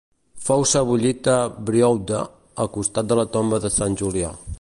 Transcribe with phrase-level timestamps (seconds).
[0.45, 1.35] Fou sebollit a
[1.67, 2.21] Brioude,
[2.65, 4.35] al costat de la tomba de sant Julià.